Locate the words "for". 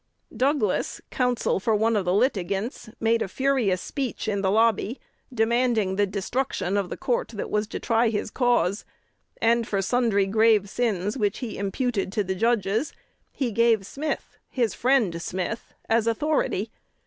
1.59-1.75, 9.67-9.79